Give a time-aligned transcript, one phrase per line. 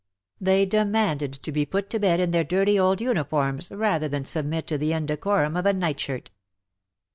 [0.39, 4.25] They de manded to be put to bed in their dirty old uniforms rather than
[4.25, 6.31] submit to the indecorum of a night shirt.